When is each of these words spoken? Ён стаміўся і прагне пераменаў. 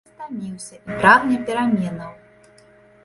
Ён 0.11 0.13
стаміўся 0.13 0.79
і 0.79 0.95
прагне 1.03 1.37
пераменаў. 1.47 2.11